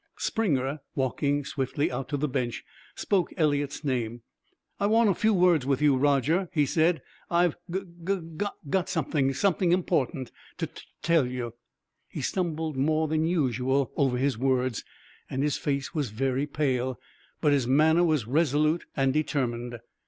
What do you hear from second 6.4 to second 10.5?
he said; "I've gug gug got something something important